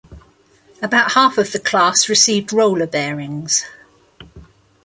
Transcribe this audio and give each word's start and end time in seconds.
About 0.81 1.11
half 1.11 1.37
of 1.37 1.51
the 1.51 1.59
class 1.59 2.09
received 2.09 2.51
roller 2.51 2.87
bearings. 2.87 3.65